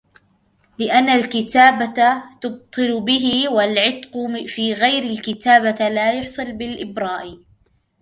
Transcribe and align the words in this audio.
لِأَنَّ 0.79 1.09
الْكِتَابَةَ 1.09 2.23
تَبْطُلُ 2.41 3.01
بِهِ 3.01 3.49
وَالْعِتْقُ 3.49 4.11
فِي 4.47 4.73
غَيْرِ 4.73 5.03
الْكِتَابَةِ 5.11 5.89
لَا 5.89 6.13
يَحْصُلُ 6.19 6.53
بِالْإِبْرَاءِ 6.53 7.37